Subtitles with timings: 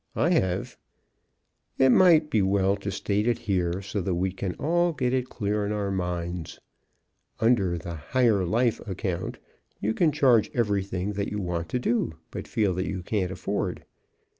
[0.15, 0.77] I have.
[1.77, 5.29] It might be well to state it here so that we can all get it
[5.29, 6.57] clear in our minds.
[7.39, 9.37] Under the "Higher Life" account
[9.79, 13.85] you can charge everything that you want to do, but feel that you can't afford.